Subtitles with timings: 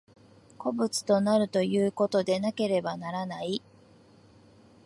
[0.57, 3.61] 個物となるということでなければならない。